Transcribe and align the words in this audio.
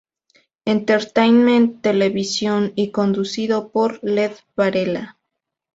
Entertainment 0.65 1.83
Television 1.83 2.73
y 2.75 2.89
conducido 2.89 3.69
por 3.69 3.99
Led 4.03 4.31
Varela. 4.55 5.19